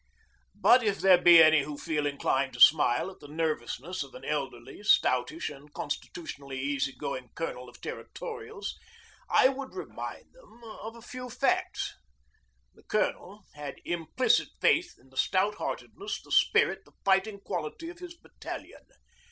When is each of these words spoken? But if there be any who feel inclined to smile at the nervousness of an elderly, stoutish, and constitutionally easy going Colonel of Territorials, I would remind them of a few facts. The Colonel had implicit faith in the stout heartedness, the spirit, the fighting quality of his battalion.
But 0.55 0.81
if 0.81 0.99
there 0.99 1.19
be 1.21 1.43
any 1.43 1.61
who 1.61 1.77
feel 1.77 2.07
inclined 2.07 2.53
to 2.53 2.59
smile 2.59 3.11
at 3.11 3.19
the 3.19 3.27
nervousness 3.27 4.01
of 4.01 4.15
an 4.15 4.25
elderly, 4.25 4.81
stoutish, 4.81 5.51
and 5.51 5.71
constitutionally 5.75 6.57
easy 6.59 6.91
going 6.91 7.29
Colonel 7.35 7.69
of 7.69 7.79
Territorials, 7.81 8.79
I 9.29 9.49
would 9.49 9.75
remind 9.75 10.33
them 10.33 10.63
of 10.63 10.95
a 10.95 11.03
few 11.03 11.29
facts. 11.29 11.93
The 12.73 12.81
Colonel 12.83 13.45
had 13.53 13.75
implicit 13.85 14.49
faith 14.59 14.95
in 14.97 15.11
the 15.11 15.17
stout 15.17 15.57
heartedness, 15.57 16.23
the 16.23 16.31
spirit, 16.31 16.83
the 16.85 16.93
fighting 17.05 17.39
quality 17.39 17.89
of 17.91 17.99
his 17.99 18.15
battalion. 18.17 18.87